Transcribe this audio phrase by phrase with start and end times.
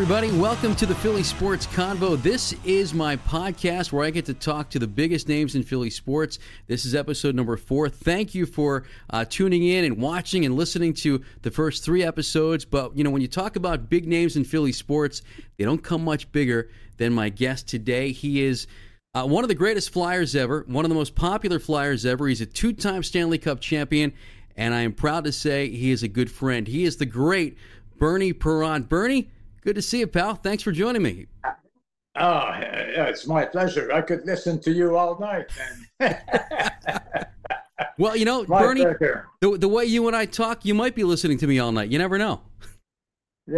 [0.00, 0.32] everybody.
[0.32, 2.16] Welcome to the Philly Sports Convo.
[2.22, 5.90] This is my podcast where I get to talk to the biggest names in Philly
[5.90, 6.38] sports.
[6.68, 7.90] This is episode number four.
[7.90, 12.64] Thank you for uh, tuning in and watching and listening to the first three episodes.
[12.64, 15.20] But, you know, when you talk about big names in Philly sports,
[15.58, 18.10] they don't come much bigger than my guest today.
[18.10, 18.66] He is.
[19.14, 22.26] Uh, one of the greatest flyers ever, one of the most popular flyers ever.
[22.26, 24.14] He's a two time Stanley Cup champion,
[24.56, 26.66] and I am proud to say he is a good friend.
[26.66, 27.58] He is the great
[27.98, 28.88] Bernie Parent.
[28.88, 29.28] Bernie,
[29.62, 30.34] Good to see you, pal.
[30.34, 31.26] Thanks for joining me.
[32.16, 33.92] Oh, it's my pleasure.
[33.92, 35.50] I could listen to you all night.
[37.98, 38.84] well, you know, my Bernie,
[39.40, 41.90] the, the way you and I talk, you might be listening to me all night.
[41.90, 42.40] You never know.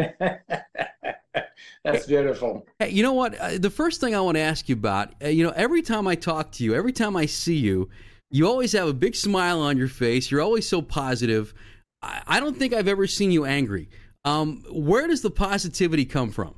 [1.85, 2.67] That's beautiful.
[2.79, 3.37] Hey, you know what?
[3.39, 6.07] Uh, the first thing I want to ask you about, uh, you know, every time
[6.07, 7.89] I talk to you, every time I see you,
[8.31, 10.31] you always have a big smile on your face.
[10.31, 11.55] You're always so positive.
[12.01, 13.89] I, I don't think I've ever seen you angry.
[14.25, 16.55] Um, where does the positivity come from?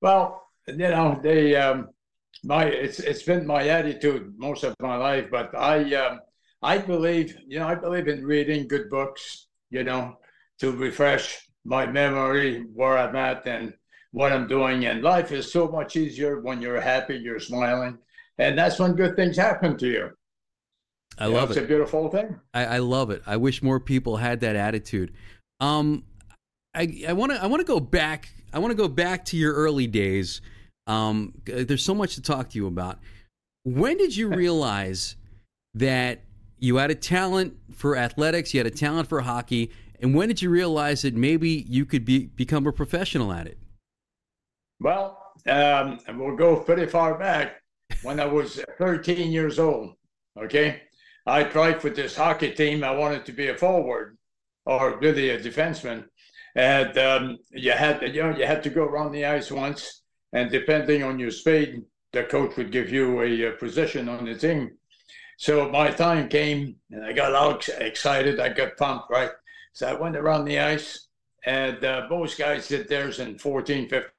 [0.00, 1.88] Well, you know, they um,
[2.42, 6.20] my it's it's been my attitude most of my life, but I um,
[6.62, 10.18] I believe you know I believe in reading good books, you know,
[10.60, 13.72] to refresh my memory where I'm at and
[14.12, 14.84] what I'm doing.
[14.84, 17.98] And life is so much easier when you're happy, you're smiling,
[18.38, 20.10] and that's when good things happen to you.
[21.18, 21.58] I you love know, it.
[21.58, 22.38] It's a beautiful thing.
[22.52, 23.22] I, I, love it.
[23.24, 25.14] I wish more people had that attitude.
[25.60, 26.04] Um,
[26.74, 28.28] I want to I want to go back.
[28.52, 30.40] I want to go back to your early days.
[30.86, 32.98] Um, there's so much to talk to you about.
[33.64, 35.16] When did you realize
[35.74, 36.20] that
[36.58, 40.42] you had a talent for athletics, you had a talent for hockey, and when did
[40.42, 43.58] you realize that maybe you could be become a professional at it?
[44.80, 47.62] Well, um, we'll go pretty far back.
[48.02, 49.94] When I was 13 years old,
[50.38, 50.82] okay,
[51.26, 52.84] I tried for this hockey team.
[52.84, 54.18] I wanted to be a forward
[54.66, 56.04] or really a defenseman
[56.54, 60.50] and um, you had you know you had to go around the ice once, and
[60.50, 61.82] depending on your speed,
[62.12, 64.72] the coach would give you a, a position on the team.
[65.36, 68.38] So my time came, and I got all excited.
[68.38, 69.30] I got pumped, right?
[69.72, 71.08] So I went around the ice,
[71.44, 74.10] and uh, most guys did theirs in 14, 15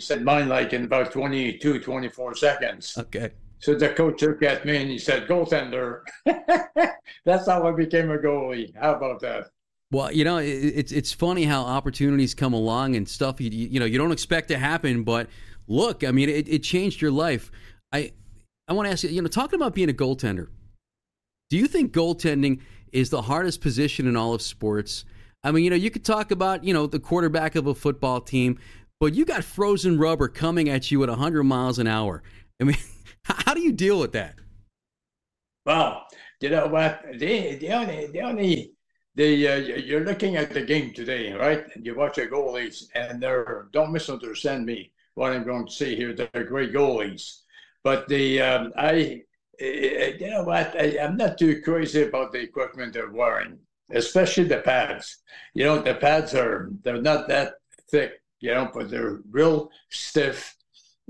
[0.00, 2.96] said mine like in about 22, 24 seconds.
[2.98, 3.30] Okay.
[3.58, 6.00] So the coach looked at me and he said, goaltender.
[7.24, 8.74] That's how I became a goalie.
[8.78, 9.50] How about that?
[9.94, 13.86] Well, you know, it's it's funny how opportunities come along and stuff you you know
[13.86, 15.28] you don't expect to happen, but
[15.68, 17.52] look, I mean, it, it changed your life.
[17.92, 18.10] I
[18.66, 20.48] I want to ask you, you know, talking about being a goaltender,
[21.48, 22.58] do you think goaltending
[22.90, 25.04] is the hardest position in all of sports?
[25.44, 28.20] I mean, you know, you could talk about you know the quarterback of a football
[28.20, 28.58] team,
[28.98, 32.24] but you got frozen rubber coming at you at 100 miles an hour.
[32.60, 32.78] I mean,
[33.22, 34.34] how do you deal with that?
[35.64, 36.08] Well,
[36.40, 37.00] you know what?
[37.12, 38.74] The, the only the only
[39.16, 41.64] uh, you're looking at the game today, right?
[41.74, 44.92] And you watch the goalies, and they're don't misunderstand me.
[45.14, 47.42] What I'm going to say here, they're great goalies,
[47.84, 49.22] but the um, I,
[49.60, 50.74] you know what?
[50.76, 53.58] I, I'm not too crazy about the equipment they're wearing,
[53.92, 55.18] especially the pads.
[55.54, 57.54] You know, the pads are they're not that
[57.90, 60.56] thick, you know, but they're real stiff,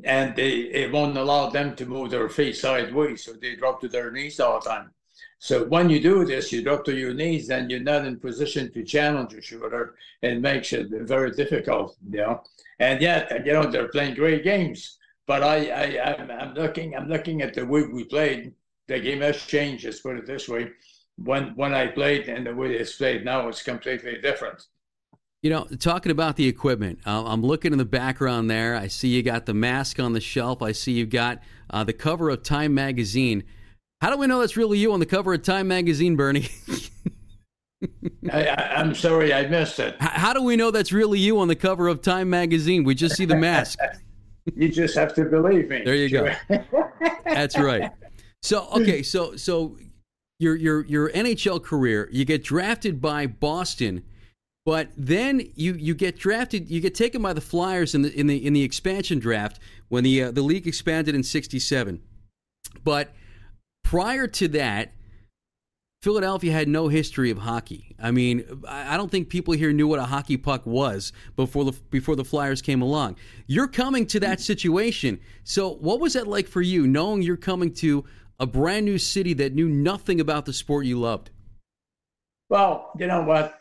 [0.05, 3.89] and they it won't allow them to move their feet sideways, so they drop to
[3.89, 4.91] their knees all the time.
[5.39, 8.73] So when you do this, you drop to your knees, and you're not in position
[8.73, 9.95] to challenge your shooter.
[10.23, 12.43] It makes it very difficult, you know.
[12.79, 14.99] And yet, you know, they're playing great games.
[15.27, 18.53] But I, I, I'm, I'm looking, I'm looking at the way we played.
[18.89, 19.85] The game has changed.
[19.85, 20.71] Let's put it this way.
[21.17, 24.67] When when I played and the way it's played now, it's completely different.
[25.43, 28.75] You know, talking about the equipment, uh, I'm looking in the background there.
[28.75, 30.63] I see you got the mask on the shelf.
[30.63, 33.45] I see you've got uh, the cover of Time magazine.
[34.01, 36.49] How do we know that's really you on the cover of Time magazine, Bernie?
[38.33, 39.97] I, am sorry, I missed it.
[40.01, 42.85] How do we know that's really you on the cover of Time magazine?
[42.85, 43.79] We just see the mask.
[44.55, 45.83] you just have to believe me.
[45.85, 46.33] There you go.
[47.25, 47.91] that's right.
[48.43, 49.77] So okay, so so
[50.39, 54.05] your your your NHL career, you get drafted by Boston,
[54.65, 58.27] but then you you get drafted, you get taken by the Flyers in the in
[58.27, 59.59] the in the expansion draft
[59.89, 62.03] when the uh, the league expanded in '67.
[62.83, 63.15] But
[63.85, 64.91] prior to that,
[66.03, 67.95] Philadelphia had no history of hockey.
[67.99, 71.73] I mean, I don't think people here knew what a hockey puck was before the
[71.91, 73.17] before the Flyers came along.
[73.47, 75.21] You're coming to that situation.
[75.45, 78.05] So, what was that like for you, knowing you're coming to
[78.39, 81.31] a brand new city that knew nothing about the sport you loved?
[82.51, 83.59] Well, you know what,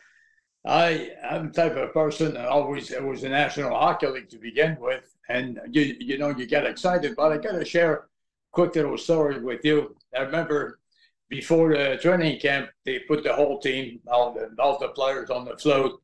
[0.66, 4.38] I I'm the type of person that always it was a National Hockey League to
[4.38, 7.16] begin with, and you you know you get excited.
[7.16, 8.08] But I got to share
[8.54, 9.96] quick little story with you.
[10.18, 10.80] I remember
[11.28, 15.44] before the training camp, they put the whole team, all the, all the players on
[15.44, 16.02] the float,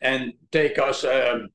[0.00, 1.50] and take us um,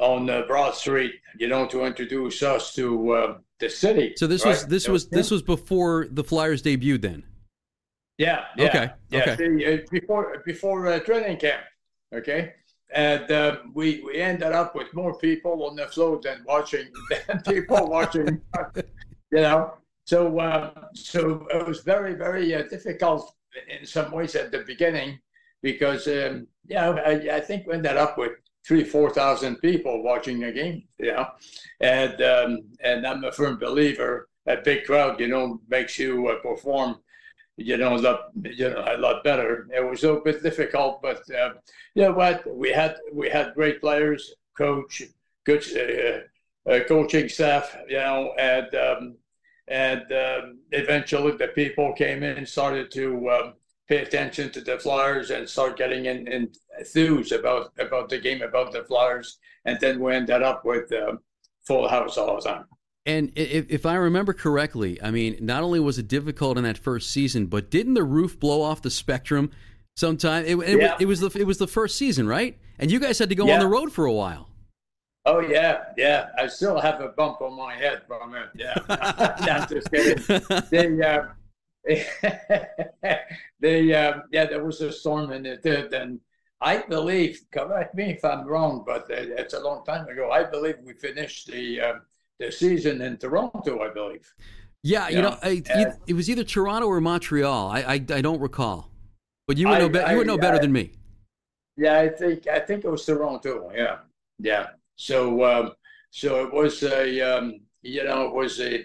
[0.00, 4.14] on uh, Broad Street, you know, to introduce us to uh, the city.
[4.16, 4.52] So this right?
[4.52, 7.22] was this was this was before the Flyers debuted, then.
[8.16, 8.44] Yeah.
[8.56, 8.90] yeah okay.
[9.10, 9.30] Yeah.
[9.32, 9.74] Okay.
[9.74, 11.62] Uh, before before uh, training camp.
[12.14, 12.54] Okay.
[12.92, 16.88] And uh, we we ended up with more people on the float than watching
[17.26, 18.40] than people watching.
[19.32, 19.74] You know.
[20.04, 23.34] So uh, so it was very very uh, difficult
[23.68, 25.20] in some ways at the beginning
[25.62, 28.32] because um, yeah I, I think we ended up with
[28.66, 31.28] three, four thousand people watching a game, you know,
[31.80, 36.36] and um, and I'm a firm believer a big crowd, you know, makes you uh,
[36.40, 36.96] perform,
[37.56, 39.66] you know, a lot, you know, a lot better.
[39.74, 41.50] It was a bit difficult, but uh,
[41.94, 45.02] you know what, we had we had great players, coach,
[45.44, 49.16] good uh, uh coaching staff, you know, and um,
[49.70, 53.54] and um, eventually the people came in and started to um,
[53.88, 58.42] pay attention to the Flyers and start getting in, in enthused about about the game,
[58.42, 61.16] about the Flyers, and then we ended up with uh,
[61.66, 62.64] full house all the time.
[63.06, 66.76] And if, if I remember correctly, I mean, not only was it difficult in that
[66.76, 69.50] first season, but didn't the roof blow off the spectrum
[69.96, 70.44] sometime?
[70.44, 70.96] It, it, yeah.
[71.00, 72.58] it was the it was the first season, right?
[72.78, 73.54] And you guys had to go yeah.
[73.54, 74.49] on the road for a while.
[75.26, 76.28] Oh yeah, yeah.
[76.38, 78.48] I still have a bump on my head from it.
[78.54, 80.22] Yeah, not just kidding.
[80.70, 81.26] They, uh,
[83.60, 86.20] they, uh, yeah, there was a storm in it, and
[86.60, 87.42] I believe.
[87.52, 90.30] Correct me if I'm wrong, but it's a long time ago.
[90.30, 91.94] I believe we finished the uh,
[92.38, 93.80] the season in Toronto.
[93.80, 94.32] I believe.
[94.82, 97.68] Yeah, you, you know, I, uh, it was either Toronto or Montreal.
[97.68, 98.90] I I, I don't recall,
[99.46, 99.88] but you would know.
[99.90, 100.92] Be- you would know better than me.
[101.76, 103.70] Yeah, I think I think it was Toronto.
[103.74, 103.98] Yeah,
[104.38, 104.68] yeah.
[105.00, 105.72] So um,
[106.10, 108.84] so it was a um, you know it was a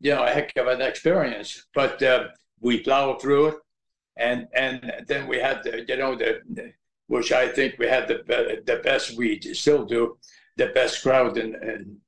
[0.00, 2.24] you know a heck of an experience, but uh,
[2.60, 3.54] we plowed through it,
[4.16, 6.72] and and then we had the you know the, the
[7.06, 8.18] which I think we had the
[8.66, 10.18] the best we still do
[10.56, 11.54] the best crowd in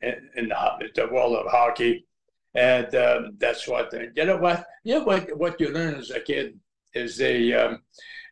[0.03, 2.07] in, in the, the world of hockey,
[2.57, 4.39] and um, that's what you know.
[4.39, 6.59] What you know what what you learn as a kid
[6.93, 7.83] is the um,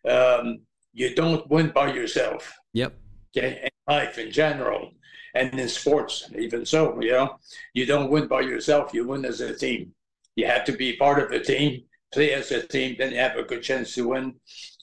[0.04, 0.62] um,
[0.92, 2.52] you don't win by yourself.
[2.72, 2.92] Yep.
[3.36, 4.92] Okay, life in general,
[5.34, 7.00] and in sports even so.
[7.00, 7.38] You know,
[7.74, 8.94] you don't win by yourself.
[8.94, 9.92] You win as a team.
[10.34, 13.36] You have to be part of a team, play as a team, then you have
[13.36, 14.34] a good chance to win.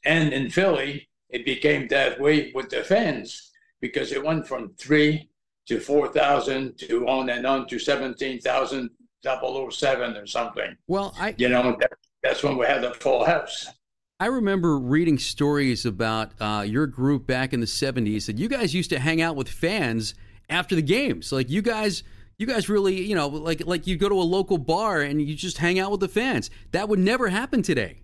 [0.06, 3.52] And in Philly, it became that way with the fans
[3.82, 5.30] because it went from three
[5.68, 8.90] to 4,000 to on and on to 17,000
[9.24, 10.76] 007 or something.
[10.88, 13.68] Well, I, you know, that, that's when we had the full house.
[14.24, 18.74] I remember reading stories about uh, your group back in the 70s that you guys
[18.74, 20.16] used to hang out with fans
[20.48, 21.34] after the games.
[21.34, 22.04] Like you guys,
[22.38, 25.36] you guys really, you know, like like you go to a local bar and you
[25.36, 26.50] just hang out with the fans.
[26.72, 28.00] That would never happen today.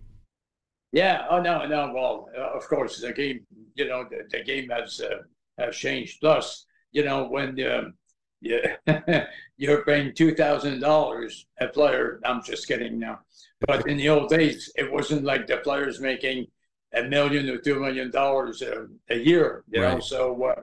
[0.92, 1.25] Yeah.
[1.30, 1.89] Oh no, no.
[1.95, 3.45] Well, uh, of course, the game.
[3.75, 5.19] You know, the, the game has uh,
[5.57, 6.19] has changed.
[6.19, 7.94] Plus, you know, when um,
[8.41, 9.25] yeah,
[9.57, 12.19] you're paying two thousand dollars a player.
[12.24, 13.19] I'm just kidding now.
[13.68, 16.47] But in the old days, it wasn't like the players making
[16.94, 19.63] a million or two million dollars a, a year.
[19.69, 19.95] You right.
[19.95, 20.62] know, so uh,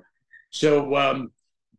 [0.51, 0.97] so.
[0.97, 1.33] Um,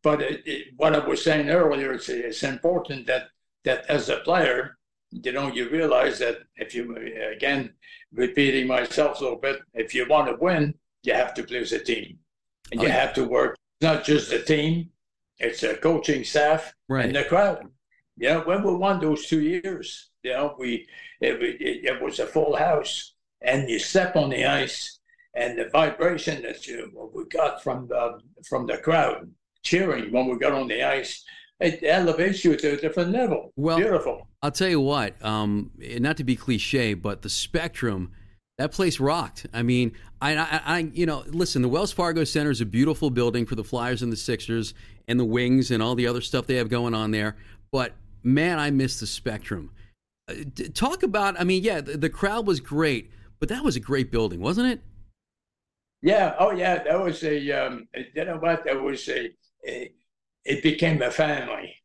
[0.03, 3.29] but it, it, what I was saying earlier, it's, it's important that
[3.65, 4.77] that as a player,
[5.11, 6.95] you know, you realize that if you
[7.35, 7.73] again
[8.13, 11.71] repeating myself a little bit, if you want to win, you have to play as
[11.71, 12.19] a team,
[12.71, 12.99] and oh, you yeah.
[12.99, 14.89] have to work not just the team,
[15.39, 17.05] it's a coaching staff right.
[17.05, 17.67] and the crowd.
[18.17, 20.87] You know, when we won those two years, you know, we
[21.21, 24.99] it, it, it was a full house, and you step on the ice,
[25.35, 29.29] and the vibration that you we got from the from the crowd
[29.63, 31.23] cheering when we got on the ice,
[31.59, 33.51] it elevates you to a different level.
[33.55, 34.27] Well, beautiful.
[34.41, 35.23] I'll tell you what.
[35.23, 38.11] Um, not to be cliche, but the Spectrum,
[38.57, 39.47] that place rocked.
[39.53, 41.61] I mean, I, I, I, you know, listen.
[41.61, 44.73] The Wells Fargo Center is a beautiful building for the Flyers and the Sixers
[45.07, 47.35] and the Wings and all the other stuff they have going on there.
[47.71, 49.71] But man, I miss the Spectrum.
[50.29, 50.35] Uh,
[50.73, 51.39] talk about.
[51.39, 54.67] I mean, yeah, the, the crowd was great, but that was a great building, wasn't
[54.67, 54.81] it?
[56.01, 56.35] Yeah.
[56.39, 56.83] Oh, yeah.
[56.83, 57.51] That was a.
[57.51, 58.65] Um, you know what?
[58.65, 59.31] That was a
[59.63, 59.95] it,
[60.45, 61.75] it became a family,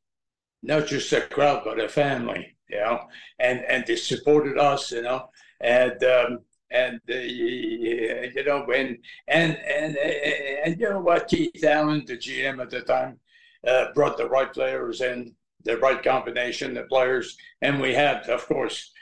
[0.63, 3.01] not just a crowd, but a family, you know,
[3.39, 5.29] and, and they supported us, you know,
[5.61, 6.39] and, um,
[6.73, 8.99] and uh, you know when
[9.29, 13.19] and and and you know what Keith Allen, the GM at the time,
[13.67, 18.47] uh, brought the right players in, the right combination, the players, and we had, of
[18.47, 18.93] course,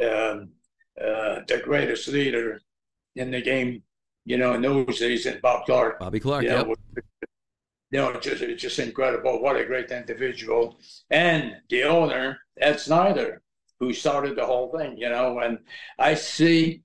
[0.00, 0.50] um,
[1.00, 2.60] uh, the greatest leader
[3.16, 3.82] in the game,
[4.24, 5.98] you know, in those days, and Bob Clarke.
[5.98, 7.04] Bobby Clarke, you know, yep
[7.94, 9.40] you know, just it's just incredible.
[9.40, 13.40] What a great individual, and the owner Ed Snider,
[13.78, 14.98] who started the whole thing.
[14.98, 15.58] You know, and
[15.96, 16.82] I see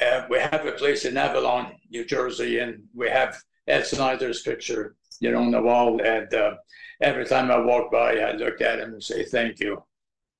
[0.00, 4.96] uh, we have a place in Avalon, New Jersey, and we have Ed Snider's picture,
[5.20, 6.00] you know, on the wall.
[6.02, 6.56] And uh,
[7.00, 9.82] every time I walk by, I look at him and say, thank you.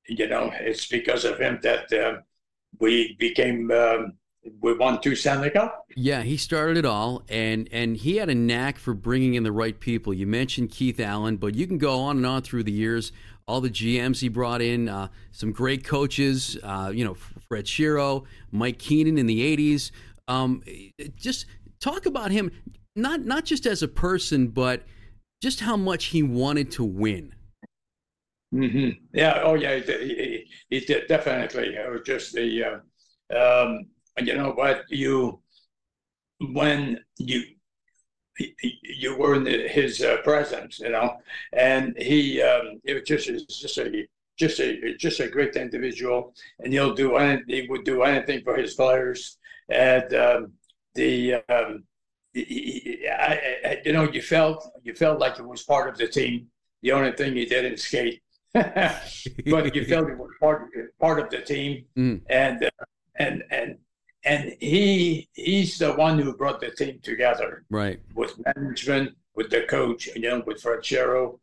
[0.09, 2.21] You know, it's because of him that uh,
[2.81, 4.15] we became um,
[4.61, 5.87] we won two Stanley Cup.
[5.95, 9.53] Yeah, he started it all, and and he had a knack for bringing in the
[9.53, 10.15] right people.
[10.15, 13.13] You mentioned Keith Allen, but you can go on and on through the years.
[13.47, 16.57] All the GMs he brought in, uh, some great coaches.
[16.63, 17.17] Uh, you know,
[17.51, 19.91] Fred Shero, Mike Keenan in the '80s.
[20.29, 20.63] Um,
[21.17, 21.47] just
[21.81, 22.53] talk about him,
[22.95, 24.85] not not just as a person, but
[25.43, 27.35] just how much he wanted to win.
[28.55, 28.91] Mm-hmm.
[29.13, 29.41] Yeah.
[29.43, 29.79] Oh, yeah.
[29.79, 31.75] He, he, he definitely.
[31.75, 32.65] It was just the.
[32.65, 32.79] Uh,
[33.37, 33.87] um,
[34.19, 35.41] you know what you
[36.53, 37.43] when you
[38.83, 41.17] you were in the, his uh, presence, you know,
[41.53, 44.07] and he um, it was just it was just a
[44.41, 47.45] just a just a great individual, and he'll do anything.
[47.47, 49.37] He would do anything for his players,
[49.69, 50.53] and um,
[50.95, 51.85] the um,
[52.33, 53.33] he, I,
[53.65, 56.47] I, you know you felt you felt like it was part of the team.
[56.83, 58.23] The only thing he didn't skate,
[58.55, 62.21] but you felt it was part of, part of the team, mm.
[62.31, 62.85] and uh,
[63.17, 63.77] and and
[64.25, 68.01] and he he's the one who brought the team together, right?
[68.15, 71.39] With management, with the coach, you know, with Fred Shero,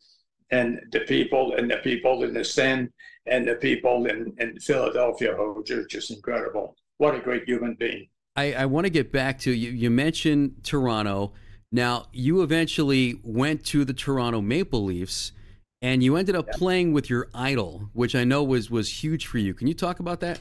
[0.51, 2.89] and the people, and the people in the stand,
[3.25, 6.75] and the people in, in Philadelphia who are just incredible.
[6.98, 8.08] What a great human being.
[8.36, 9.72] I, I want to get back to you.
[9.72, 11.34] You mentioned Toronto.
[11.72, 15.34] Now, you eventually went to the Toronto Maple Leafs,
[15.82, 16.58] and you ended up yeah.
[16.58, 19.54] playing with your idol, which I know was was huge for you.
[19.54, 20.39] Can you talk about that?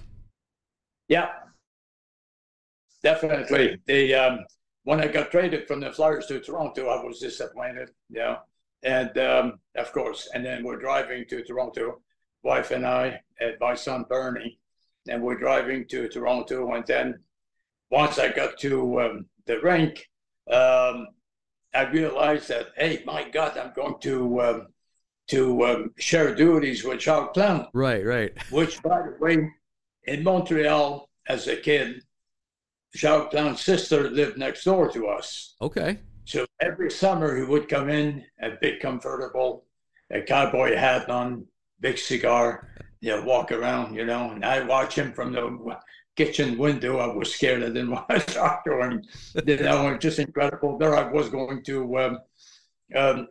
[1.08, 1.30] Yeah,
[3.02, 3.80] definitely.
[3.86, 4.38] The um,
[4.84, 7.90] when I got traded from the Flyers to Toronto, I was disappointed.
[8.08, 8.36] Yeah,
[8.82, 12.00] and um, of course, and then we're driving to Toronto,
[12.42, 14.58] wife and I, and my son Bernie,
[15.08, 16.72] and we're driving to Toronto.
[16.72, 17.20] And then
[17.90, 20.08] once I got to um, the rink,
[20.50, 21.08] um,
[21.74, 24.66] I realized that hey, my God, I'm going to um,
[25.28, 27.68] to um, share duties with Jacques Plante.
[27.74, 28.32] Right, right.
[28.50, 29.50] Which, by the way,
[30.04, 32.02] in Montreal as a kid,
[32.94, 35.56] Jacques Plante's sister lived next door to us.
[35.60, 35.98] Okay.
[36.26, 39.64] So every summer he would come in, a big convertible,
[40.10, 41.46] a cowboy hat on,
[41.78, 42.68] big cigar,
[43.00, 45.78] you know, walk around, you know, and I watch him from the
[46.16, 46.98] kitchen window.
[46.98, 49.02] I was scared I didn't want to talk to him.
[49.46, 50.76] You know, just incredible.
[50.76, 52.18] There I was going to um,
[52.96, 53.28] um,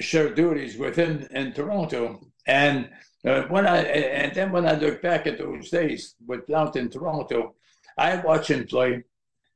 [0.00, 2.20] share duties with him in Toronto.
[2.46, 2.88] And
[3.26, 6.88] uh, when I and then when I look back at those days with Plante in
[6.88, 7.56] Toronto,
[7.96, 9.02] I watch him play,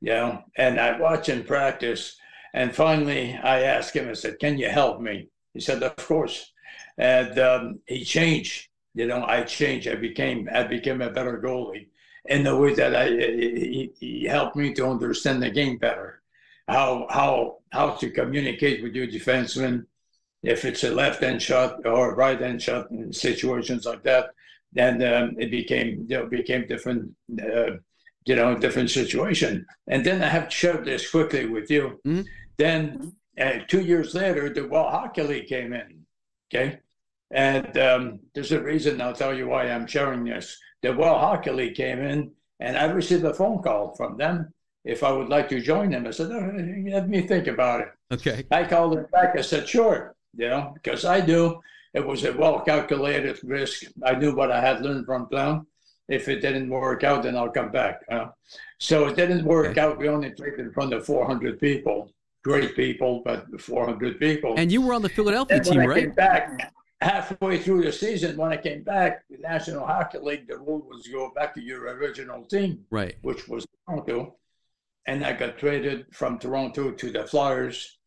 [0.01, 2.17] you know, and I watch him practice.
[2.53, 5.29] And finally, I asked him, I said, Can you help me?
[5.53, 6.51] He said, Of course.
[6.97, 8.69] And um, he changed.
[8.93, 9.87] You know, I changed.
[9.87, 11.87] I became I became a better goalie
[12.25, 16.21] in the way that I he, he helped me to understand the game better,
[16.67, 19.85] how how how to communicate with your defenseman,
[20.41, 24.29] if it's a left hand shot or right hand shot in situations like that.
[24.71, 27.11] Then um, it became you know, became different.
[27.41, 27.77] Uh,
[28.25, 29.65] you know, different situation.
[29.87, 31.99] And then I have to share this quickly with you.
[32.07, 32.21] Mm-hmm.
[32.57, 36.05] Then uh, two years later, the World Hockey League came in.
[36.53, 36.79] Okay.
[37.31, 40.57] And um, there's a reason I'll tell you why I'm sharing this.
[40.81, 44.53] The World Hockey League came in, and I received a phone call from them
[44.85, 46.05] if I would like to join them.
[46.05, 46.51] I said, oh,
[46.91, 47.87] let me think about it.
[48.11, 48.45] Okay.
[48.51, 49.35] I called them back.
[49.37, 51.59] I said, sure, you know, because I knew
[51.93, 53.85] it was a well calculated risk.
[54.03, 55.65] I knew what I had learned from Plante
[56.09, 58.01] if it didn't work out, then I'll come back.
[58.09, 58.27] Uh,
[58.77, 59.81] so it didn't work okay.
[59.81, 59.97] out.
[59.97, 62.11] We only played in front of 400 people.
[62.43, 64.55] Great people, but 400 people.
[64.57, 66.03] And you were on the Philadelphia team, I right?
[66.03, 66.73] Came back
[67.03, 71.07] halfway through the season, when I came back, the National Hockey League, the rule was
[71.07, 73.15] go back to your original team, right?
[73.21, 74.35] Which was Toronto.
[75.05, 77.97] And I got traded from Toronto to the Flyers,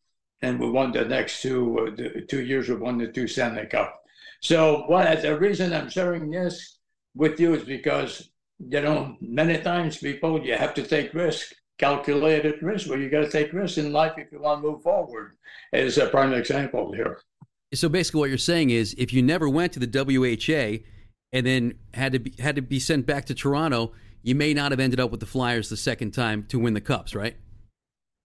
[0.41, 2.69] and we won the next two uh, the two years.
[2.69, 4.01] We won the two Stanley Cup.
[4.41, 6.79] So, what the reason I'm sharing this
[7.15, 12.61] with you is because you know many times people you have to take risk calculated
[12.61, 15.35] risk Well, you got to take risks in life if you want to move forward
[15.73, 17.19] is a prime example here.
[17.73, 20.83] So basically what you're saying is if you never went to the WHA
[21.33, 23.93] and then had to be, had to be sent back to Toronto
[24.23, 26.81] you may not have ended up with the Flyers the second time to win the
[26.81, 27.37] cups right?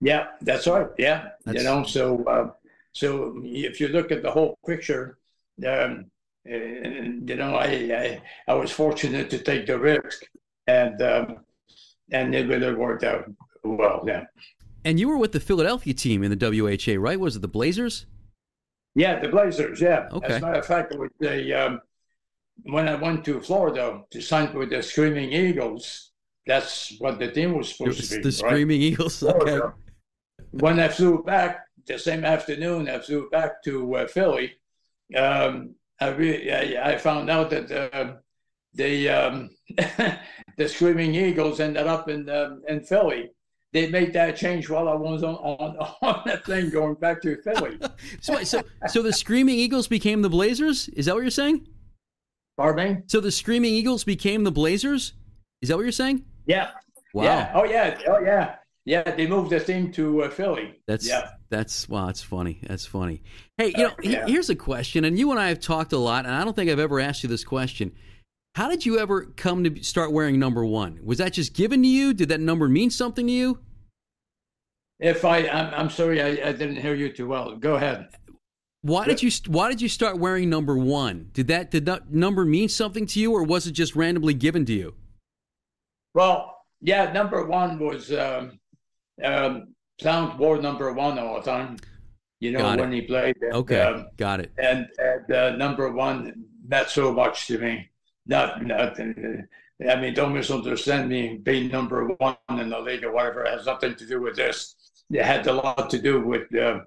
[0.01, 1.59] Yeah that's right yeah that's...
[1.59, 2.51] you know so uh,
[2.93, 5.19] so if you look at the whole picture
[5.67, 6.11] um,
[6.45, 10.25] and, you know, I, I, I was fortunate to take the risk,
[10.67, 11.39] and um,
[12.13, 13.31] and it really worked out
[13.65, 14.05] well.
[14.07, 14.25] Yeah.
[14.85, 17.19] And you were with the Philadelphia team in the WHA, right?
[17.19, 18.07] Was it the Blazers?
[18.95, 19.81] Yeah, the Blazers.
[19.81, 20.09] Yeah.
[20.13, 20.35] Okay.
[20.35, 21.81] As a matter of fact, it was the um,
[22.65, 26.11] when I went to Florida to sign with the Screaming Eagles.
[26.47, 28.23] That's what the team was supposed to be.
[28.23, 28.87] The Screaming right?
[28.87, 29.23] Eagles.
[29.23, 29.61] Okay.
[30.51, 34.55] when I flew back the same afternoon, I flew back to uh, Philly.
[35.17, 38.15] Um, I, re- I, I found out that uh,
[38.75, 39.51] the um,
[40.63, 43.31] the Screaming Eagles ended up in um, in Philly.
[43.73, 47.37] They made that change while I was on on, on that thing going back to
[47.43, 47.79] Philly.
[48.21, 50.89] so, so, so the Screaming Eagles became the Blazers.
[50.91, 51.67] Is that what you're saying?
[52.57, 53.03] Pardon me?
[53.07, 55.15] So the Screaming Eagles became the Blazers.
[55.63, 56.25] Is that what you're saying?
[56.47, 56.71] Yeah.
[57.13, 57.25] Wow.
[57.25, 57.53] Yeah.
[57.55, 57.99] Oh yeah.
[58.07, 58.55] Oh yeah.
[58.85, 59.03] Yeah.
[59.03, 60.81] They moved the team to uh, Philly.
[60.87, 61.31] That's yeah.
[61.51, 62.07] that's wow.
[62.07, 62.61] That's funny.
[62.63, 63.23] That's funny.
[63.59, 64.27] Hey, you know, he- yeah.
[64.27, 66.71] here's a question, and you and I have talked a lot, and I don't think
[66.71, 67.93] I've ever asked you this question.
[68.55, 71.01] How did you ever come to start wearing number one?
[71.05, 72.13] Was that just given to you?
[72.13, 73.61] Did that number mean something to you?
[75.01, 77.57] If I, I'm, I'm sorry, I, I didn't hear you too well.
[77.57, 78.09] Go ahead.
[78.83, 81.31] Why did you Why did you start wearing number one?
[81.33, 84.65] Did that did that number mean something to you, or was it just randomly given
[84.67, 84.95] to you?
[86.15, 88.59] Well, yeah, number one was um,
[89.23, 91.77] um, Plante wore number one all the time.
[92.41, 92.83] You know Got it.
[92.83, 93.37] when he played.
[93.41, 94.51] And, Okay, um, got it.
[94.59, 97.89] and, and uh, number one meant so much to me.
[98.27, 98.99] Not, not.
[99.01, 99.05] uh,
[99.91, 101.39] I mean, don't misunderstand me.
[101.43, 104.75] Being number one in the league or whatever has nothing to do with this.
[105.11, 106.81] It had a lot to do with uh,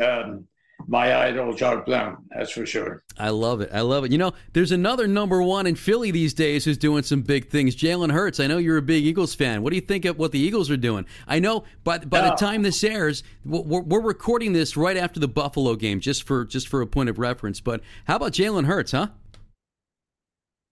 [0.00, 0.46] um,
[0.86, 2.18] my idol, Jacques Plante.
[2.30, 3.02] That's for sure.
[3.18, 3.70] I love it.
[3.72, 4.12] I love it.
[4.12, 7.74] You know, there's another number one in Philly these days who's doing some big things.
[7.74, 8.40] Jalen Hurts.
[8.40, 9.62] I know you're a big Eagles fan.
[9.62, 11.06] What do you think of what the Eagles are doing?
[11.26, 15.28] I know by by the time this airs, we're, we're recording this right after the
[15.28, 17.60] Buffalo game, just for just for a point of reference.
[17.60, 19.08] But how about Jalen Hurts, huh?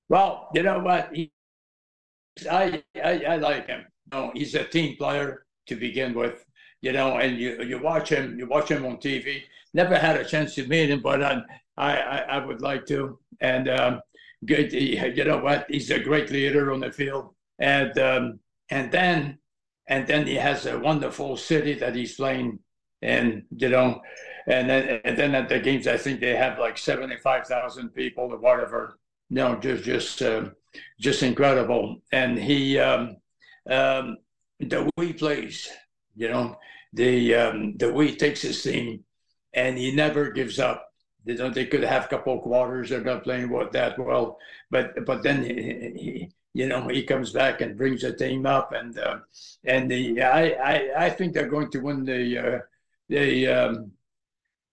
[0.09, 1.15] Well, you know what?
[1.15, 1.33] He,
[2.51, 3.85] I, I I like him.
[4.13, 6.45] You know, he's a team player to begin with.
[6.81, 9.43] You know, and you you watch him, you watch him on TV.
[9.73, 11.43] Never had a chance to meet him, but I
[11.77, 11.97] I,
[12.37, 13.19] I would like to.
[13.41, 14.01] And um,
[14.45, 15.67] good, you know what?
[15.71, 17.35] He's a great leader on the field.
[17.59, 18.41] And um,
[18.71, 19.39] and then
[19.89, 22.59] and then he has a wonderful city that he's playing
[23.01, 23.47] in.
[23.57, 24.03] You know,
[24.47, 27.91] and then and then at the games, I think they have like seventy five thousand
[27.95, 28.99] people or whatever
[29.31, 30.51] no, just just uh,
[31.01, 32.03] just incredible.
[32.13, 33.17] And he um,
[33.69, 34.19] um,
[34.61, 35.69] the way he plays,
[36.15, 36.57] you know,
[36.93, 39.05] the um, the way he takes his team,
[39.53, 40.93] and he never gives up.
[41.25, 41.55] They don't.
[41.55, 44.39] They could have a couple of quarters they're not playing what that well,
[44.71, 45.53] but but then he,
[46.03, 49.19] he you know he comes back and brings the team up, and uh,
[49.65, 52.59] and the I, I I think they're going to win the uh,
[53.09, 53.93] the um,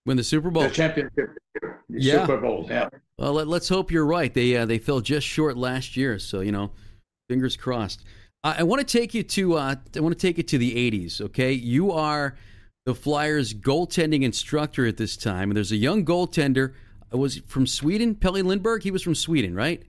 [0.05, 0.63] Win the Super Bowl.
[0.63, 2.21] the championship, the Yeah.
[2.21, 2.65] Super Bowl.
[2.69, 2.89] Yeah.
[3.21, 4.33] Well, let, let's hope you're right.
[4.33, 6.71] They uh, they fell just short last year, so you know,
[7.29, 8.03] fingers crossed.
[8.43, 10.91] I, I want to take you to uh, I want to take you to the
[10.91, 11.21] '80s.
[11.21, 12.35] Okay, you are
[12.87, 16.73] the Flyers goaltending instructor at this time, and there's a young goaltender.
[17.11, 18.81] Was from Sweden, Pelle Lindbergh.
[18.81, 19.83] He was from Sweden, right?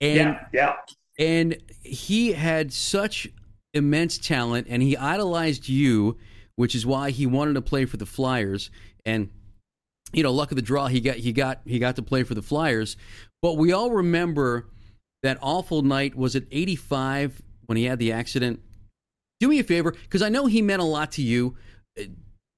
[0.00, 0.74] And yeah, yeah.
[1.18, 3.28] and he had such
[3.72, 6.18] immense talent and he idolized you
[6.56, 8.70] which is why he wanted to play for the flyers
[9.06, 9.30] and
[10.12, 12.34] you know luck of the draw he got he got he got to play for
[12.34, 12.96] the flyers.
[13.40, 14.68] But we all remember
[15.22, 16.14] that awful night.
[16.14, 18.60] Was it 85 when he had the accident?
[19.40, 21.56] Do me a favor because i know he meant a lot to you.
[21.98, 22.04] Uh,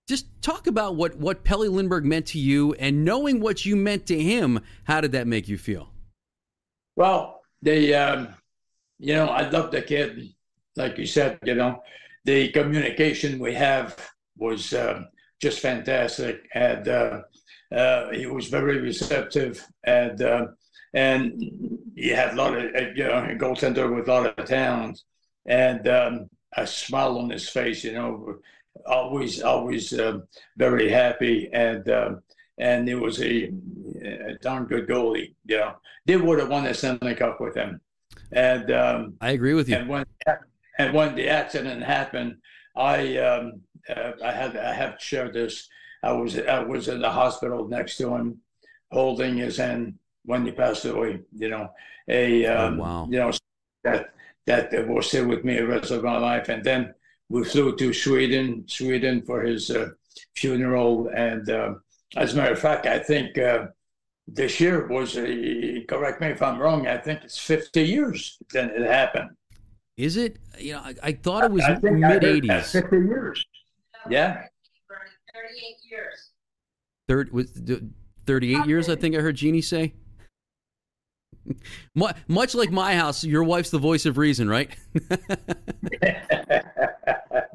[0.06, 4.06] just talk about what what Pelle Lindbergh meant to you and knowing what you meant
[4.06, 5.88] to him how did that make you feel?
[6.96, 8.28] Well, the um,
[8.98, 10.28] you know, I love the kid,
[10.76, 11.38] like you said.
[11.44, 11.82] You know,
[12.24, 13.98] the communication we have
[14.36, 15.08] was um,
[15.40, 17.22] just fantastic, and uh,
[18.12, 20.46] he was very receptive, and uh,
[20.94, 21.42] and
[21.96, 25.00] he had a lot of uh, you know a goaltender with a lot of talent,
[25.46, 27.84] and um, a smile on his face.
[27.84, 28.38] You know,
[28.86, 30.20] always always uh,
[30.56, 32.22] very happy, and um
[32.58, 33.50] and it was a,
[34.02, 35.34] a darn good goalie.
[35.46, 35.74] You know,
[36.06, 37.80] they would have won the Stanley Cup with him.
[38.32, 40.04] And um, i agree with you and when
[40.78, 42.36] and when the accident happened,
[42.76, 45.68] I um, uh, I had I have shared this.
[46.04, 48.40] I was I was in the hospital next to him,
[48.90, 51.20] holding his hand when he passed away.
[51.32, 51.70] You know,
[52.08, 53.08] a um, wow.
[53.10, 53.32] you know
[53.84, 54.14] that
[54.46, 56.48] that will stay with me the rest of my life.
[56.48, 56.94] And then
[57.28, 59.90] we flew to Sweden, Sweden for his uh,
[60.36, 61.08] funeral.
[61.14, 61.74] And uh,
[62.16, 63.66] as a matter of fact, I think uh,
[64.28, 68.70] this year was, uh, correct me if I'm wrong, I think it's 50 years then
[68.70, 69.30] it happened.
[69.96, 70.38] Is it?
[70.58, 72.72] You know, I, I thought it was I think I mid '80s.
[72.72, 73.46] 50 years.
[74.10, 74.46] Yeah.
[75.44, 76.30] For 38 years.
[77.08, 77.82] Third was th-
[78.26, 78.88] 38 years.
[78.88, 79.92] I think I heard Jeannie say.
[81.94, 84.74] Much like my house, your wife's the voice of reason, right?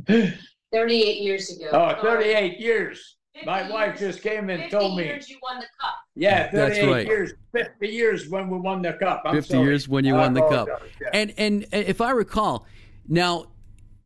[0.07, 1.69] 38 years ago.
[1.71, 3.17] oh, 38 years.
[3.33, 5.05] 50 My wife years- just came and 50 told me.
[5.05, 5.95] years you won the cup.
[6.15, 7.07] Yeah, That's 38 right.
[7.07, 7.33] years.
[7.53, 9.21] 50 years when we won the cup.
[9.25, 9.63] I'm 50 sorry.
[9.65, 10.67] years when you I won the cup.
[11.01, 11.07] yeah.
[11.13, 12.65] And and if I recall,
[13.07, 13.45] now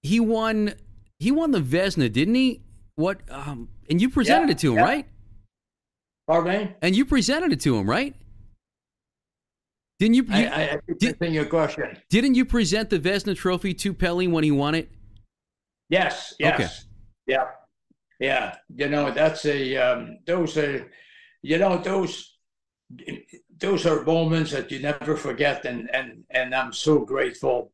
[0.04, 0.74] he won
[1.20, 2.62] he won the Vezina, didn't he?
[2.96, 3.22] What?
[3.30, 4.84] Um, and you presented Yeah, it to him, yeah.
[4.84, 5.08] right?
[6.28, 6.76] Pardon me?
[6.82, 8.16] And you presented it to him, right?
[10.00, 10.26] Didn't you?
[10.30, 11.98] I, you- I, I did- your question.
[12.10, 14.90] didn't you present the Vezina Trophy to Pelle when he won it?
[15.90, 16.56] Yes, yes.
[16.60, 16.70] Okay.
[17.28, 17.46] Yeah.
[18.20, 18.56] Yeah.
[18.76, 20.90] You know, that's a um those are
[21.42, 22.38] you know, those
[23.60, 27.72] those are moments that you never forget and and and I'm so grateful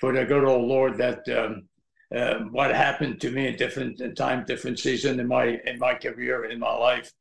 [0.00, 1.68] for the good old Lord that um
[2.14, 6.44] uh, what happened to me in different time, different season in my in my career,
[6.44, 7.12] in my life.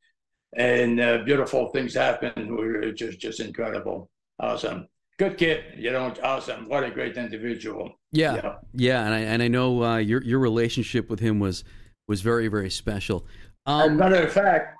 [0.57, 4.09] And uh, beautiful things happen were just just incredible.
[4.39, 4.87] Awesome.
[5.17, 6.67] Good kid, you know, awesome.
[6.69, 7.91] What a great individual.
[8.11, 8.55] Yeah, Yeah.
[8.73, 11.63] yeah, and I and I know uh, your your relationship with him was
[12.07, 13.25] was very very special.
[13.65, 14.77] Um, matter of fact,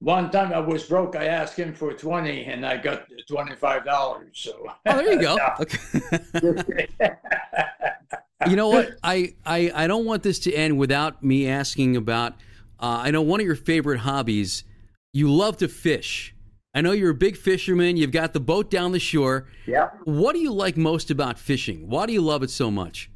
[0.00, 4.30] one time I was broke, I asked him for 20 and I got $25.
[4.32, 4.52] So,
[4.86, 5.38] oh, there you go.
[5.60, 6.88] Okay.
[8.46, 8.96] you know what?
[9.02, 12.34] I, I I don't want this to end without me asking about.
[12.80, 14.64] Uh, I know one of your favorite hobbies.
[15.12, 16.34] You love to fish.
[16.74, 17.96] I know you're a big fisherman.
[17.96, 19.48] You've got the boat down the shore.
[19.66, 19.88] yeah.
[20.04, 21.88] What do you like most about fishing?
[21.88, 23.10] Why do you love it so much?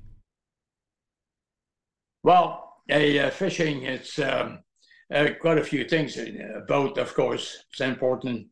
[2.25, 4.61] Well, uh, fishing, it's um,
[5.13, 6.17] uh, quite a few things.
[6.17, 8.49] A boat, of course, it's important.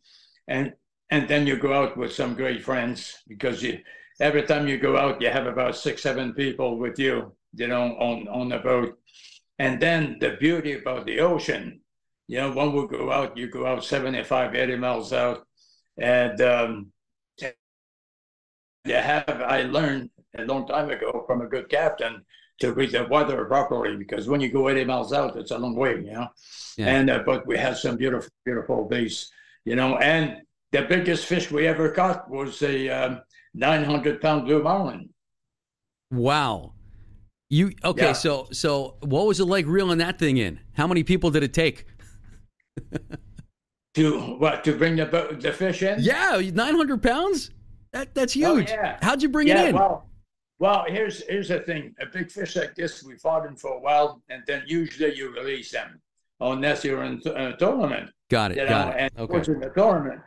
[0.46, 0.74] And
[1.10, 3.80] and then you go out with some great friends because you
[4.20, 7.96] every time you go out, you have about six, seven people with you, you know,
[7.96, 8.98] on, on the boat.
[9.58, 11.80] And then the beauty about the ocean,
[12.28, 15.46] you know, when we go out, you go out 75, 80 miles out.
[15.98, 16.92] And um,
[18.84, 22.24] you have, I learned a long time ago from a good captain
[22.60, 25.74] to read the weather properly because when you go 80 miles out, it's a long
[25.74, 26.28] way, you know.
[26.76, 26.86] Yeah.
[26.86, 29.30] And uh, but we had some beautiful, beautiful days,
[29.64, 29.96] you know.
[29.96, 33.22] And the biggest fish we ever caught was a um,
[33.54, 35.10] 900 pound blue marlin.
[36.10, 36.72] Wow.
[37.48, 38.06] You okay?
[38.06, 38.12] Yeah.
[38.12, 40.60] So so what was it like reeling that thing in?
[40.74, 41.84] How many people did it take?
[43.94, 44.62] To what?
[44.64, 45.96] To bring the bo- the fish in?
[46.00, 47.50] Yeah, nine hundred pounds.
[47.92, 48.70] That that's Oh, huge.
[48.70, 48.98] yeah.
[49.02, 49.62] How'd you bring yeah.
[49.64, 49.74] it in?
[49.74, 50.08] Well,
[50.60, 51.92] well, here's here's the thing.
[52.00, 55.32] A big fish like this, we fought him for a while, and then usually you
[55.34, 56.00] release them
[56.40, 58.10] unless you're in a tournament.
[58.30, 58.58] got it.
[58.58, 59.12] you know, got it.
[59.16, 59.52] it Okay.
[59.52, 60.20] in the tournament.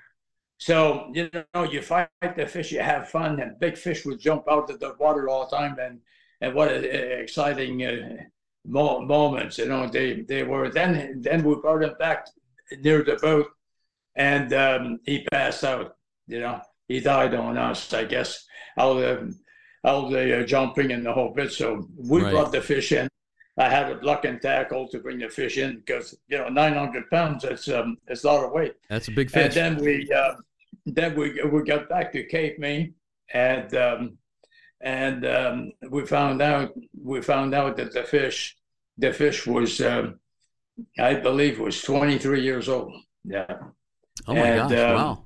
[0.58, 4.46] So, you know, you fight the fish, you have fun, and big fish would jump
[4.50, 5.78] out of the water all the time.
[5.80, 6.00] And,
[6.42, 8.18] and what a, exciting uh,
[8.66, 10.70] mo- moments, you know, they, they were.
[10.70, 12.28] Then, then we brought him back
[12.82, 13.48] near the boat,
[14.16, 15.96] and um, he passed out,
[16.28, 18.46] you know, he died on us, I guess,
[18.78, 19.36] All out
[19.86, 21.52] of the uh, jumping and the whole bit.
[21.52, 22.32] So we Right.
[22.32, 23.10] brought the fish in.
[23.58, 27.10] I had a block and tackle to bring the fish in because you know 900
[27.10, 27.44] pounds.
[27.44, 28.76] It's um, it's a lot of weight.
[28.90, 29.56] That's a big fish.
[29.56, 30.34] And then we uh,
[30.86, 32.94] then we we got back to Cape May,
[33.34, 34.18] and um,
[34.82, 38.58] and um, we found out we found out that the fish
[38.98, 40.20] the fish was um,
[41.00, 42.94] I believe was 23 years old.
[43.24, 43.46] Yeah,
[44.28, 44.80] oh my and, gosh!
[44.80, 45.24] um, wow.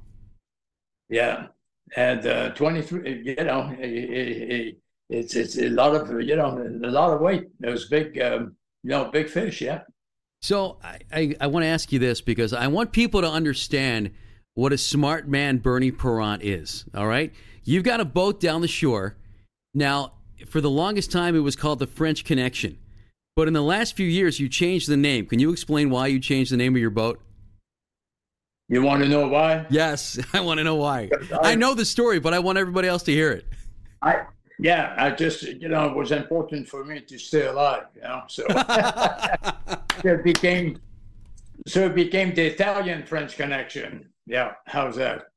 [1.10, 1.48] yeah,
[1.96, 3.24] and uh, 23.
[3.26, 4.78] You know, it, it, it,
[5.10, 7.46] it's it's a lot of you know a lot of weight.
[7.60, 9.62] Those big um, you know big fish.
[9.62, 9.82] Yeah.
[10.42, 14.12] So I, I, I want to ask you this because I want people to understand
[14.54, 16.86] what a smart man Bernie Parent is.
[16.96, 19.18] All right, you've got a boat down the shore.
[19.74, 20.14] Now,
[20.48, 22.78] for the longest time, it was called the French Connection,
[23.36, 25.26] but in the last few years, you changed the name.
[25.26, 27.20] Can you explain why you changed the name of your boat?
[28.70, 29.66] You want to know why?
[29.70, 31.10] Yes, I want to know why.
[31.42, 33.46] I- I know the story, but I want everybody else to hear it.
[34.02, 34.24] I
[34.60, 38.24] yeah, I just you know it was important for me to stay alive, you know.
[38.30, 40.80] So, it became
[41.66, 44.10] so it became the Italian French connection.
[44.26, 45.28] Yeah, how's that?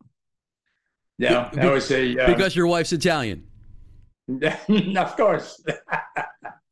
[1.19, 3.47] Yeah, that was a uh, because your wife's Italian.
[4.97, 5.63] of course.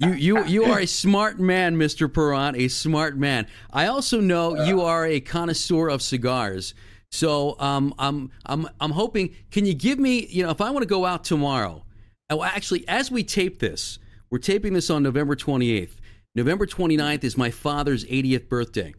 [0.01, 2.13] You you you are a smart man, Mr.
[2.13, 3.49] Parent, a smart man.
[3.73, 6.73] I also know you are a connoisseur of cigars.
[7.11, 9.35] So um, I'm I'm I'm hoping.
[9.51, 10.25] Can you give me?
[10.27, 11.85] You know, if I want to go out tomorrow,
[12.31, 13.99] oh, actually, as we tape this,
[14.31, 15.97] we're taping this on November 28th.
[16.35, 18.95] November 29th is my father's 80th birthday.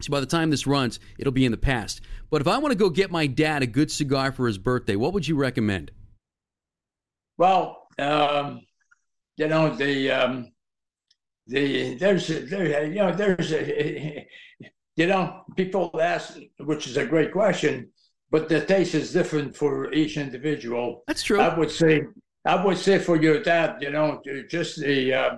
[0.00, 2.00] So by the time this runs, it'll be in the past.
[2.30, 4.96] But if I want to go get my dad a good cigar for his birthday,
[4.96, 5.90] what would you recommend?
[7.36, 8.62] Well, um,
[9.36, 10.52] you know the um,
[11.46, 14.26] the there's there you know there's a,
[14.96, 17.90] you know people ask, which is a great question,
[18.30, 21.04] but the taste is different for each individual.
[21.06, 21.40] That's true.
[21.40, 22.02] I would say
[22.44, 25.36] I would say for your dad, you know, just the uh,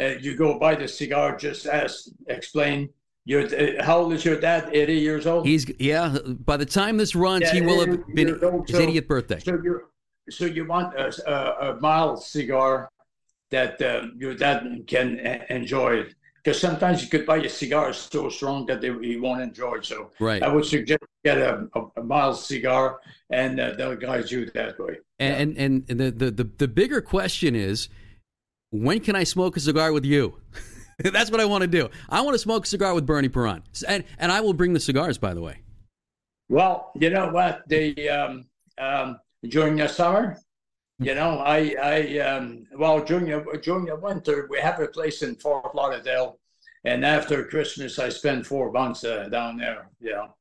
[0.00, 2.90] uh, you go buy the cigar, just ask, explain.
[3.24, 4.70] Your uh, how old is your dad?
[4.72, 5.46] Eighty years old.
[5.46, 6.16] He's yeah.
[6.44, 9.40] By the time this runs, Yeah, he will have been old, his so- 80th birthday.
[9.40, 9.82] So you
[10.30, 12.90] so you want a, a, a mild cigar,
[13.50, 15.18] that uh, your dad can
[15.50, 16.04] enjoy.
[16.42, 19.84] Because sometimes you could buy a cigar so strong that they, he won't enjoy it.
[19.84, 20.42] So Right.
[20.42, 24.78] I would suggest get a, a, a mild cigar, and uh, they'll guide you that
[24.78, 24.98] way.
[25.18, 27.88] And, and and the, the the the bigger question is,
[28.70, 30.40] when can I smoke a cigar with you?
[30.98, 31.90] That's what I want to do.
[32.08, 34.80] I want to smoke a cigar with Bernie Parent, and and I will bring the
[34.80, 35.18] cigars.
[35.18, 35.58] By the way,
[36.48, 37.62] Well, you know what?
[37.68, 38.46] The um,
[38.78, 40.38] um, during the summer,
[40.98, 45.22] you know, I I um, well during the during the winter we have a place
[45.22, 46.38] in Fort Lauderdale,
[46.84, 49.90] and after Christmas I spend four months uh, down there.
[50.00, 50.34] You know,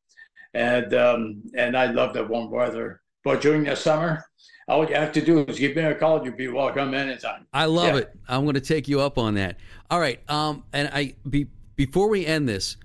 [0.54, 3.02] and um, and I love the warm weather.
[3.24, 4.26] But during the summer,
[4.68, 6.24] all you have to do is give me a call.
[6.24, 7.46] You'll be welcome anytime.
[7.54, 8.02] I love Yeah.
[8.02, 8.12] it.
[8.28, 9.58] I'm going to take you up on that.
[9.90, 10.20] All right.
[10.30, 12.78] Um, and I be, before we end this,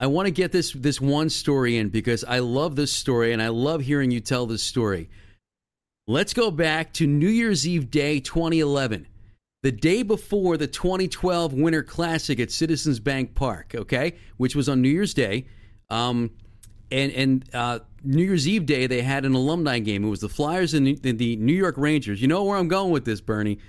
[0.00, 3.42] I want to get this this one story in because I love this story and
[3.42, 5.10] I love hearing you tell this story.
[6.10, 9.06] Let's go back to New Year's Eve Day 2011,
[9.62, 14.82] the day before the 2012 Winter Classic at Citizens Bank Park, okay, which was on
[14.82, 15.46] New Year's Day.
[15.88, 16.32] Um,
[16.90, 20.02] and and uh, New Year's Eve Day, they had an alumni game.
[20.02, 22.20] It was the Flyers and the, the New York Rangers.
[22.20, 23.60] You know where I'm going with this, Bernie.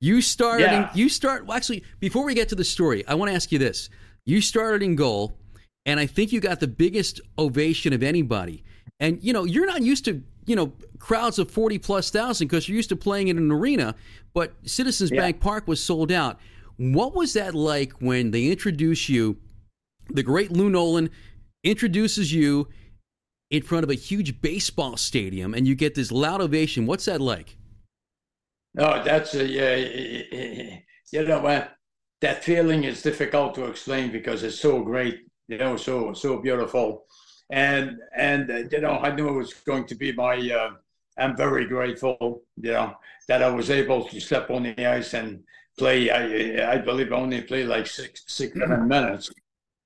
[0.00, 0.64] You started.
[0.64, 0.90] Yeah.
[0.90, 1.46] In, you start.
[1.46, 3.90] Well, actually, before we get to the story, I want to ask you this.
[4.24, 5.38] You started in goal,
[5.84, 8.64] and I think you got the biggest ovation of anybody.
[8.98, 12.68] And you know, you're not used to you know crowds of forty plus thousand because
[12.68, 13.94] you're used to playing in an arena.
[14.32, 15.20] But Citizens Yeah.
[15.20, 16.38] Bank Park was sold out.
[16.76, 19.38] What was that like when they introduce you?
[20.08, 21.10] The great Lou Nolan
[21.64, 22.68] introduces you
[23.50, 26.86] in front of a huge baseball stadium, and you get this loud ovation.
[26.86, 27.56] What's that like?
[28.74, 29.76] No, that's a, yeah,
[31.12, 31.72] you know what?
[32.20, 37.06] That feeling is difficult to explain because it's so great, you know, so so beautiful,
[37.50, 40.36] and and uh, you know, I knew it was going to be my.
[40.50, 40.70] Uh,
[41.18, 42.94] I'm very grateful, you know,
[43.28, 45.40] that I was able to step on the ice and
[45.78, 46.10] play.
[46.10, 49.30] I I believe I only played like six six seven minutes,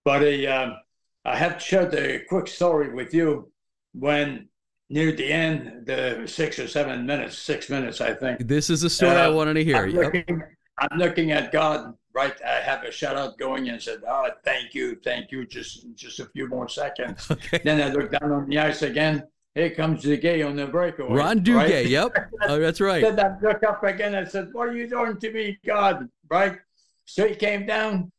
[0.04, 0.76] but I um,
[1.24, 3.52] I have to share the quick story with you
[3.92, 4.48] when
[4.88, 8.46] near the end, the six or seven minutes, six minutes, I think.
[8.46, 9.84] This is a story I Uh, wanted to hear.
[9.84, 10.02] I'm Yep.
[10.02, 10.42] looking,
[10.78, 12.36] I'm looking at God, right?
[12.44, 15.46] I have a shout out going and said, Oh, thank you, thank you.
[15.46, 17.20] Just just a few more seconds.
[17.36, 17.60] Okay.
[17.64, 19.14] Then I look down on the ice again.
[19.54, 21.12] Here comes Duguay on the breakaway.
[21.22, 21.70] Ron Duguay.
[21.70, 21.86] right?
[21.86, 22.10] Yep.
[22.50, 23.02] Oh, that's right.
[23.02, 26.08] Then I look up again and said, What are you doing to me, God?
[26.28, 26.56] Right?
[27.04, 28.12] So he came down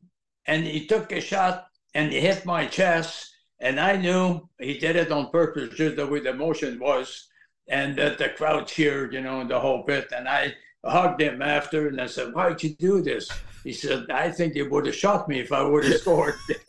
[0.46, 1.54] and he took a shot
[1.94, 3.28] and he hit my chest.
[3.60, 7.28] And I knew he did it on purpose, just the way the motion was.
[7.68, 10.06] And that the crowd cheered, you know, the whole bit.
[10.16, 10.42] And I
[10.84, 13.30] hugged him after and I said, Why'd you do this?
[13.64, 16.34] He said, I think you would have shot me if I would have scored.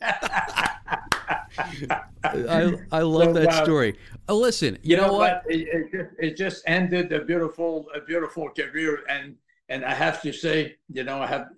[2.24, 3.98] I, I love So, that uh, story.
[4.28, 5.44] Oh, listen, you, know, what?
[5.48, 9.36] It, it, just, it just ended a beautiful, a beautiful career, and
[9.68, 11.48] and I have to say, you know, I have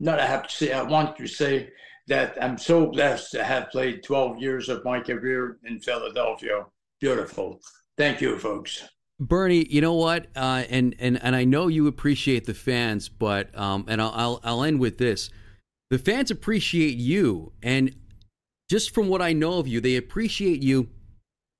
[0.00, 0.20] not.
[0.20, 1.70] I have to say, I want to say
[2.06, 6.66] that I'm so blessed to have played 12 years of my career in Philadelphia.
[7.00, 7.60] Beautiful.
[7.96, 8.84] Thank you, folks.
[9.20, 10.26] Bernie, you know what?
[10.34, 14.40] Uh, and and and I know you appreciate the fans, but um, and I'll, I'll
[14.42, 15.30] I'll end with this:
[15.90, 17.94] the fans appreciate you, and
[18.68, 20.88] just from what I know of you, they appreciate you.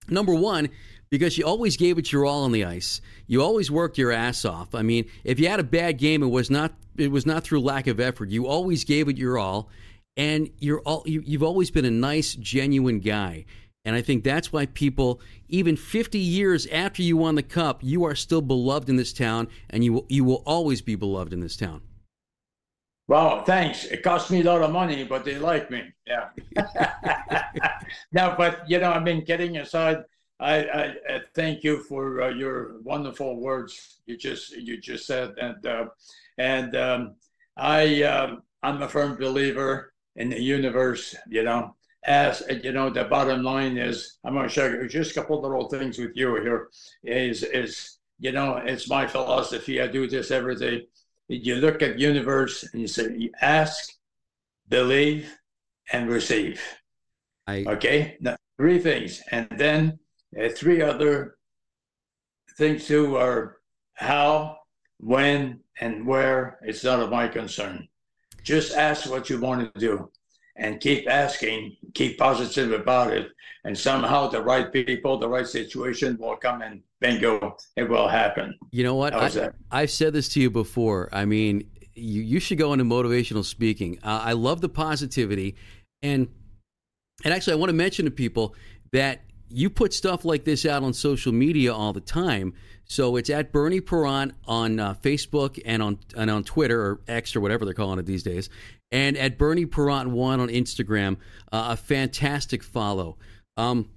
[0.09, 0.69] Number one,
[1.11, 3.01] because you always gave it your all on the ice.
[3.27, 4.75] You always worked your ass off.
[4.75, 7.61] I mean, if you had a bad game, it was not it was not through
[7.61, 8.31] lack of effort.
[8.31, 9.71] You always gave it your all,
[10.17, 13.45] and you're all you, you've always been a nice, genuine guy.
[13.85, 18.05] And I think that's why people, even 50 years after you won the cup, you
[18.05, 21.41] are still beloved in this town, and you will, you will always be beloved in
[21.41, 21.83] this town.
[23.07, 23.85] Wow, thanks.
[23.85, 25.83] It cost me a lot of money, but they like me.
[26.07, 26.31] Yeah.
[28.13, 29.99] no, but you know, I mean, getting aside,
[30.41, 35.35] I, I, I thank you for uh, your wonderful words you just you just said,
[35.39, 35.87] and uh,
[36.39, 37.15] and um,
[37.59, 41.15] I um, I'm a firm believer in the universe.
[41.29, 45.15] You know, as you know, the bottom line is I'm going to share just a
[45.15, 46.69] couple little things with you here.
[47.03, 49.81] Is is you know, it's my philosophy.
[49.81, 50.87] I do this every day.
[51.29, 53.93] You look at universe and you say you ask
[54.69, 55.35] believe
[55.93, 56.63] and receive.
[57.47, 58.17] I okay?
[58.21, 59.23] Now, three things.
[59.31, 59.99] And then
[60.39, 61.37] uh, three other
[62.57, 63.59] things too are
[63.95, 64.59] how
[64.99, 66.59] when and where.
[66.63, 67.89] It's none of my concern.
[68.43, 70.11] Just ask what you want to do
[70.57, 73.29] and keep asking keep positive about it
[73.65, 78.55] and somehow the right people the right situation will come and bingo it will happen
[78.75, 79.15] You know what?
[79.15, 81.09] I, I've said this to you before.
[81.13, 83.99] I mean, you, you should go into motivational speaking.
[84.03, 85.55] Uh, I love the positivity,
[86.03, 86.29] and
[87.25, 88.57] and actually, I want to mention to people
[88.93, 92.55] that you put stuff like this out on social media all the time.
[92.87, 97.37] So it's at Bernie Parent on uh, Facebook and on and on Twitter or X
[97.37, 98.51] or whatever they're calling it these days,
[98.95, 101.17] and at Bernie Parent one on Instagram.
[101.53, 103.19] Uh, a fantastic follow.
[103.57, 103.91] Um,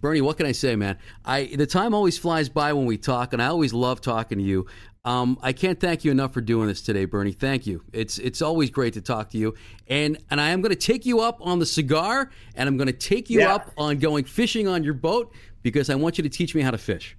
[0.00, 0.96] Bernie, what can I say, man?
[1.24, 4.44] I the time always flies by when we talk, and I always love talking to
[4.44, 4.66] you.
[5.04, 7.32] Um, I can't thank you enough for doing this today, Bernie.
[7.32, 7.82] Thank you.
[7.92, 9.54] It's it's always great to talk to you,
[9.88, 12.88] and and I am going to take you up on the cigar, and I'm going
[12.88, 13.54] to take you Yeah.
[13.54, 16.70] up on going fishing on your boat because I want you to teach me how
[16.70, 17.16] to fish.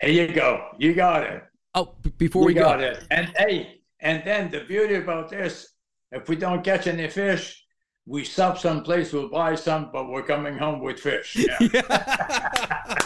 [0.00, 0.68] There you go.
[0.78, 1.44] You got it.
[1.74, 3.06] Oh, b- before you we got go, it.
[3.10, 5.74] And hey, and then the beauty about this,
[6.10, 7.64] if we don't catch any fish,
[8.04, 11.36] we stop someplace, we'll buy some, but we're coming home with fish.
[11.72, 12.98] Yeah.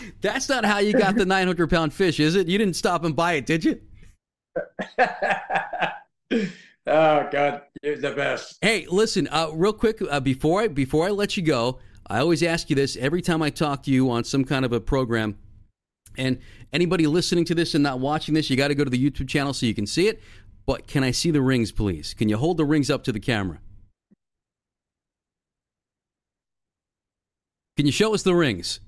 [0.20, 2.48] that's not how you got the 900 pound fish, is it?
[2.48, 3.80] You didn't stop and buy it, did you?
[6.28, 8.58] oh God, you're the best.
[8.60, 12.42] Hey, listen, uh, real quick uh, before I before I let you go, I always
[12.42, 15.38] ask you this every time I talk to you on some kind of a program.
[16.16, 16.38] And
[16.72, 19.28] anybody listening to this and not watching this, you got to go to the YouTube
[19.28, 20.20] channel so you can see it.
[20.66, 22.14] But can I see the rings, please?
[22.14, 23.60] Can you hold the rings up to the camera?
[27.76, 28.80] Can you show us the rings?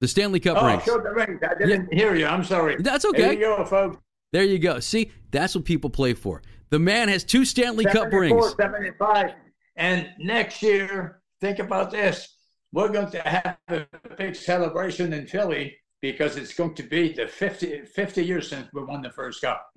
[0.00, 0.82] The Stanley Cup Oh, rings.
[0.84, 1.40] show the rings.
[1.48, 2.26] I didn't hear you.
[2.26, 2.76] I'm sorry.
[2.78, 3.22] That's okay.
[3.22, 3.96] There you go, folks.
[4.32, 4.80] There you go.
[4.80, 6.42] See, that's what people play for.
[6.70, 8.54] The man has two Stanley Cup rings.
[8.56, 9.30] 75.
[9.76, 12.36] And next year, think about this.
[12.72, 13.86] We're going to have a
[14.18, 15.76] big celebration in Philly
[16.12, 19.70] because it's going to be the 50, 50 years since we won the first cup.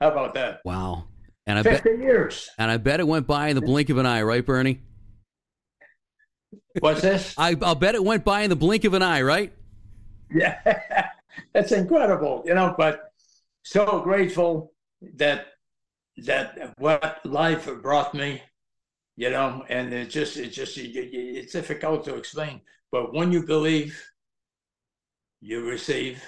[0.00, 0.60] How about that?
[0.64, 1.04] Wow.
[1.46, 2.50] And I bet 50 years.
[2.58, 4.80] and I bet it went by in the blink of an eye, right, Bernie?
[6.80, 7.34] What's this?
[7.38, 9.52] I, I'll bet it went by in the blink of an eye, right?
[10.34, 10.58] yeah,
[11.54, 12.74] that's incredible, you know.
[12.76, 13.12] But
[13.62, 14.72] so grateful
[15.14, 15.46] that
[16.24, 18.42] that what life brought me,
[19.16, 22.60] you know, and it just it just it's difficult to explain.
[22.90, 24.02] But when you believe,
[25.40, 26.22] you receive,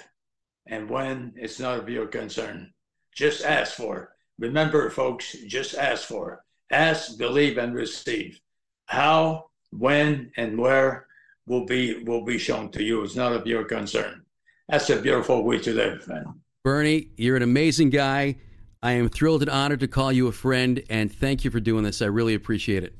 [0.67, 2.73] and when it's not of your concern,
[3.15, 4.03] just ask for.
[4.03, 4.09] it.
[4.39, 6.33] Remember, folks, just ask for.
[6.33, 6.75] it.
[6.75, 8.41] Ask, believe, and receive.
[8.87, 11.07] How, when, and where
[11.47, 13.03] will be will be shown to you.
[13.03, 14.23] It's not of your concern.
[14.69, 16.41] That's a beautiful way to live, man.
[16.63, 18.37] Bernie, you're an amazing guy.
[18.83, 21.85] I am thrilled and honored to call you a friend, and thank you for doing
[21.85, 22.01] this.
[22.01, 22.95] I really appreciate it.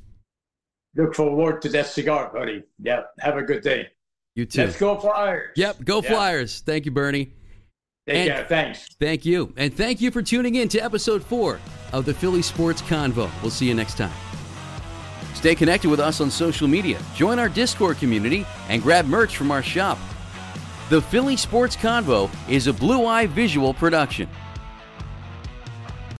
[0.95, 2.63] Look forward to that cigar, buddy.
[2.79, 3.03] Yeah.
[3.19, 3.87] Have a good day.
[4.35, 4.61] You too.
[4.65, 5.49] Let's go Flyers.
[5.55, 6.01] Yep, go.
[6.01, 6.61] Flyers.
[6.65, 7.33] Thank you, Bernie.
[8.07, 8.45] Take And- care.
[8.47, 8.87] Thanks.
[8.99, 9.53] Thank you.
[9.57, 11.59] And thank you for tuning in to episode four
[11.93, 13.29] of the Philly Sports Convo.
[13.41, 14.11] We'll see you next time.
[15.35, 19.51] Stay connected with us on social media, join our Discord community, and grab merch from
[19.51, 19.97] our shop.
[20.89, 24.29] The Philly Sports Convo is a Blue Eye Visual production.